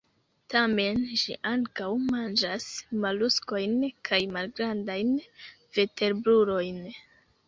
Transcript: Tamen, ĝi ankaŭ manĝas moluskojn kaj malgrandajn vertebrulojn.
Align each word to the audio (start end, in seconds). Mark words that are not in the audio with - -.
Tamen, 0.51 0.99
ĝi 1.23 1.35
ankaŭ 1.49 1.89
manĝas 2.05 2.65
moluskojn 3.03 3.75
kaj 4.09 4.19
malgrandajn 4.37 5.13
vertebrulojn. 5.77 6.81